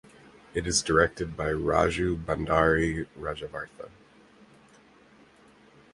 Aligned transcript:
It 0.55 0.65
is 0.65 0.81
directed 0.81 1.37
by 1.37 1.49
Raju 1.51 2.25
Bhandari 2.25 3.05
Rajavartha. 3.15 3.91